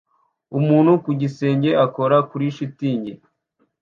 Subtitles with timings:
[0.57, 3.13] Umuntu ku gisenge akora kuri shitingi